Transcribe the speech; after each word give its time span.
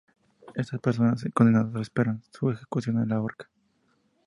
Estas 0.55 0.79
personas 0.79 1.23
condenadas 1.31 1.79
esperan 1.79 2.23
su 2.31 2.49
ejecución 2.49 3.03
en 3.03 3.09
la 3.09 3.21
horca. 3.21 3.49